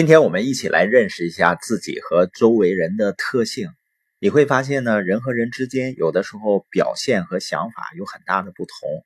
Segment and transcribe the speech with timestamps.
[0.00, 3.68] 今天我们一起来认识一下自己和周围人的特性。
[4.18, 9.04] 你会发现呢，人和人之间有的时候表现和想法有很大的不同，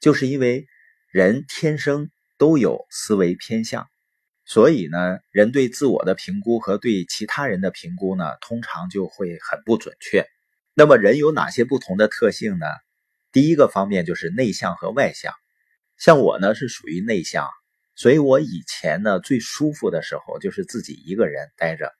[0.00, 0.66] 就是因为
[1.12, 3.86] 人天生都有思维偏向，
[4.44, 10.26] 所以呢，人对自我的评估和对其他人的评估呢，通常就会很不准确。
[10.74, 12.66] 那么，人有哪些不同的特性呢？
[13.30, 15.32] 第一个方面就是内向和外向。
[15.96, 17.48] 像我呢，是属于内向。
[17.96, 21.92] 所以我以前呢最舒服的时候就是自己一个人待着，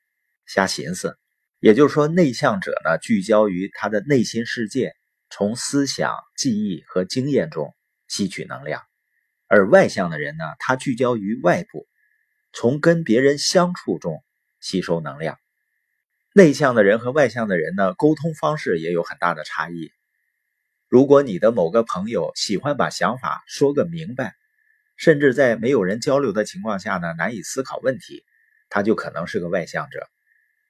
[0.46, 1.18] 瞎寻思。
[1.58, 4.92] 也就是说，内向者呢聚焦于他的内心世界，
[5.30, 7.74] 从思想、记忆和经验中
[8.08, 8.82] 吸取能量；
[9.48, 11.88] 而外向的人呢，他聚焦于外部，
[12.52, 14.22] 从跟别人相处中
[14.60, 15.38] 吸收能量。
[16.34, 19.90] 内向的人和外向的人呢，沟通方式也有很大的差异。
[20.88, 24.34] 如果你的某个朋友喜欢把想法说个明白，
[24.96, 28.24] 甚至在没有人交流的情况下呢，难以思考问题，
[28.68, 30.08] 他就可能是个外向者。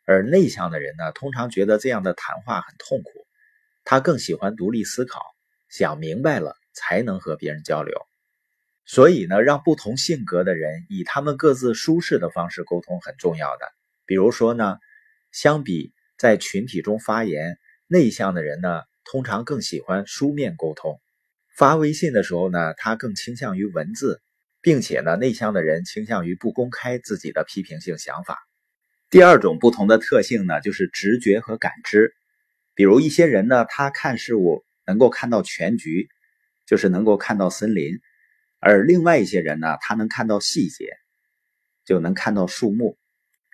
[0.05, 3.27] 而内向的人呢，通常觉得这样的谈话很痛苦，
[3.85, 5.21] 他更喜欢独立思考，
[5.69, 7.99] 想明白了才能和别人交流。
[8.85, 13.67] 所以呢，让不同性格的人以他们各自舒适的方式沟通很重要的。
[14.05, 14.79] 比如说呢，
[15.33, 21.01] 相比在群体中发言，内向的人呢，通常更喜欢书面沟通。
[21.57, 24.21] 发微信的时候呢，他更倾向于文字，
[24.61, 28.37] 并且呢，内向的人倾向于不公开自己的批评性想法。
[29.09, 32.13] 第二种不同的特性呢，就是直觉和感知。
[32.75, 36.11] 比如一些人呢，他看事物能够看到全局，
[36.67, 37.95] 就是能够看到森林；
[38.61, 40.91] 而另外一些人呢，他能看到细节，
[41.87, 42.99] 就能看到树木。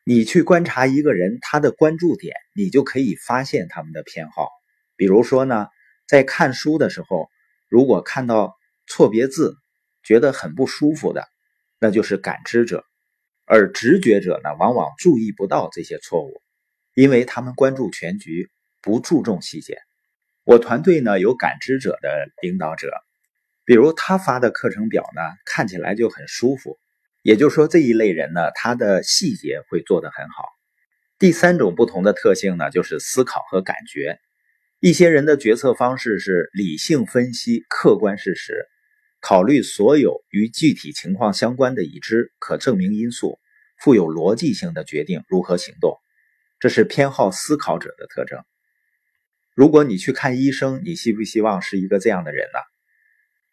[0.04, 4.48] 你去观察一个人，他的关注点，你就可以发现他们的偏好。
[4.96, 5.68] 比如说呢，
[6.08, 7.28] 在看书的时候。
[7.72, 9.56] 如果看到错别字，
[10.02, 11.26] 觉得很不舒服的，
[11.78, 12.80] 那就是感知者；
[13.46, 16.42] 而直觉者呢，往往注意不到这些错误，
[16.94, 18.50] 因为他们关注全局，
[18.82, 19.78] 不注重细节。
[20.44, 22.92] 我团队呢有感知者的领导者，
[23.64, 26.78] 比如他发的课程表呢，看起来就很舒服。
[27.22, 30.44] 也就是说，这一类人呢，他的细节会做得很好。
[31.18, 34.18] 第三种不同的特性呢，就是思考和感觉。
[34.84, 38.66] 一些人的决策方式是理性分析客观事实，
[39.20, 43.38] 考虑所有与具体情况相关的已知可证明因素，
[43.78, 45.96] 富有逻辑性的决定如何行动，
[46.58, 48.40] 这是偏好思考者的特征。
[49.54, 52.58] 如果你去看医生，你希不希望是一个这样的人呢？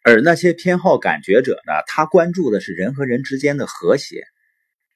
[0.02, 1.72] 而那些偏好感觉者呢？
[1.86, 4.24] 他关注的是人和人之间的和谐，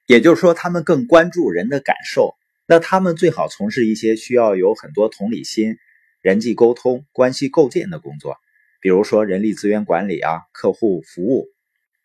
[0.09, 2.34] 也就是说，他们更关注人的感受。
[2.66, 5.77] 那他们最好从事一些需要有很多同理心。
[6.24, 8.38] 人际沟通、关系构建的工作，
[8.80, 11.50] 比如说人力资源管理啊、客户服务。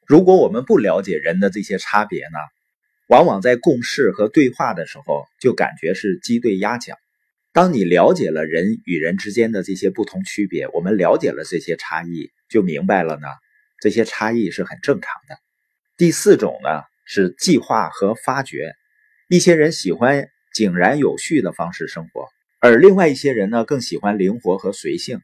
[0.05, 2.37] 如果我们不了解人的这些差别呢，
[3.07, 6.97] 往往在共事和对话的时候就感觉是鸡对鸭讲。
[7.53, 13.27] 当你了解了人与人之间的这些不同区别，我们了解了这些差异，就明白了呢，
[13.79, 15.37] 这些差异是很正常的。
[15.95, 18.73] 第四种呢是计划和发掘，
[19.29, 22.27] 一些人喜欢井然有序的方式生活。
[22.61, 25.21] 而另外一些人呢，更喜欢灵活和随性，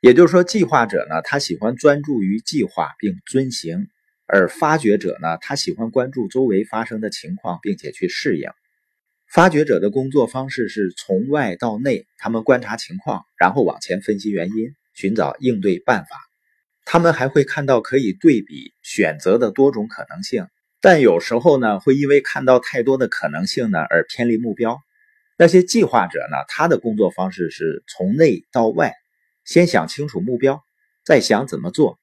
[0.00, 3.86] 也就是说，计划者呢，他喜欢专注于计划并遵行；
[4.26, 8.50] 而发掘者呢，他喜欢关注周围发生的情况，并且去适应。
[9.32, 16.16] 发掘者的工作方式是从外到内，他们观察情况，然后往前分析原因，寻找应对办法。
[16.84, 20.48] 他们还会看到可以对比选择的多种可能性，
[20.80, 24.80] 但有时候呢，会因为看到太多的可能性呢，而偏离目标。
[25.36, 26.36] 那些计划者呢？
[26.46, 28.94] 他的工作方式是从内到外，
[29.44, 30.62] 先想清楚目标，
[31.04, 31.98] 再想怎么做。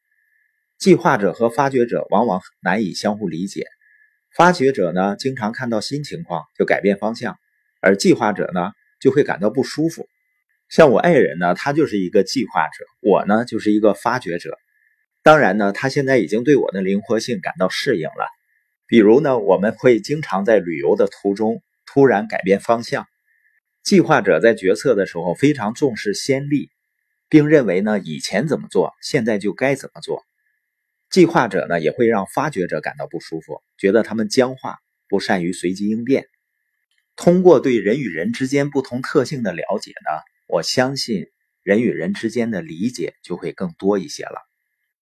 [0.78, 3.66] 计划者和发掘者往往难以相互理解。
[4.36, 7.38] 发掘者呢，经常看到新情况就改变方向，
[7.80, 10.10] 而计划者呢，就会感到不舒服。
[10.68, 14.58] 像我爱人呢，他就是一个计划者，我呢就是一个发掘者。
[15.24, 18.28] 当然呢，他现在已经对我的灵活性感到适应了。
[18.88, 23.08] 比如呢，我们会经常在旅游的途中突然改变方向。
[23.84, 26.70] 计划者在决策的时候非常重视先例，
[27.30, 30.24] 并认为呢以前怎么做，现在就该怎么做。
[31.10, 34.78] 计划者呢也会让发掘者感到不舒服，觉得他们僵化，
[35.10, 36.28] 不善于随机应变。
[37.16, 41.28] 通过对人与人之间不同特性的了解呢，我相信
[41.64, 44.51] 人与人之间的理解就会更多一些了。